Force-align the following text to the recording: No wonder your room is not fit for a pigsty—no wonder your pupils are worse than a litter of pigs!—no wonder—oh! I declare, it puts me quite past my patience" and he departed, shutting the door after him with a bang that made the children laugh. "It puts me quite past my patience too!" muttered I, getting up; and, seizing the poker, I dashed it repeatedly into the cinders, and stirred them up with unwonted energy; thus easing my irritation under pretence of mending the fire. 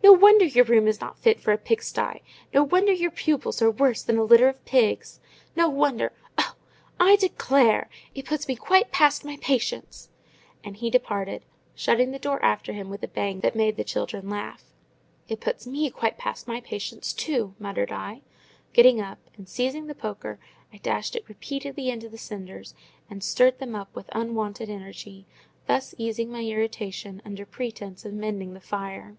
No 0.00 0.12
wonder 0.14 0.44
your 0.46 0.64
room 0.64 0.86
is 0.86 1.00
not 1.02 1.18
fit 1.18 1.38
for 1.40 1.52
a 1.52 1.58
pigsty—no 1.58 2.62
wonder 2.62 2.92
your 2.92 3.10
pupils 3.10 3.60
are 3.60 3.70
worse 3.70 4.02
than 4.02 4.16
a 4.16 4.22
litter 4.22 4.48
of 4.48 4.64
pigs!—no 4.64 5.68
wonder—oh! 5.68 6.54
I 7.00 7.16
declare, 7.16 7.90
it 8.14 8.24
puts 8.24 8.46
me 8.48 8.54
quite 8.56 8.90
past 8.92 9.22
my 9.24 9.36
patience" 9.42 10.08
and 10.64 10.76
he 10.78 10.88
departed, 10.88 11.42
shutting 11.74 12.12
the 12.12 12.18
door 12.20 12.42
after 12.44 12.72
him 12.72 12.88
with 12.88 13.02
a 13.02 13.08
bang 13.08 13.40
that 13.40 13.56
made 13.56 13.76
the 13.76 13.84
children 13.84 14.30
laugh. 14.30 14.62
"It 15.28 15.40
puts 15.40 15.66
me 15.66 15.90
quite 15.90 16.16
past 16.16 16.46
my 16.48 16.60
patience 16.62 17.12
too!" 17.12 17.54
muttered 17.58 17.90
I, 17.92 18.22
getting 18.72 19.00
up; 19.02 19.18
and, 19.36 19.46
seizing 19.48 19.88
the 19.88 19.94
poker, 19.96 20.38
I 20.72 20.78
dashed 20.78 21.16
it 21.16 21.28
repeatedly 21.28 21.90
into 21.90 22.08
the 22.08 22.18
cinders, 22.18 22.72
and 23.10 23.22
stirred 23.22 23.58
them 23.58 23.74
up 23.74 23.94
with 23.94 24.08
unwonted 24.12 24.70
energy; 24.70 25.26
thus 25.66 25.94
easing 25.98 26.30
my 26.30 26.42
irritation 26.42 27.20
under 27.26 27.44
pretence 27.44 28.04
of 28.06 28.14
mending 28.14 28.54
the 28.54 28.60
fire. 28.60 29.16